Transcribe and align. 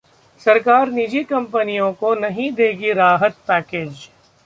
सरकार 0.41 0.91
निजी 0.91 1.23
कंपनियों 1.23 1.91
को 1.93 2.13
नहीं 2.15 2.51
देगी 2.51 2.93
राहत 2.93 3.35
पैकेज 3.47 4.07